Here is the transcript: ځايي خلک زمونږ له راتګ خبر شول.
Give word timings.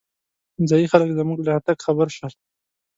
ځايي 0.69 0.87
خلک 0.91 1.09
زمونږ 1.19 1.37
له 1.43 1.49
راتګ 1.55 1.77
خبر 1.85 2.07
شول. 2.15 2.33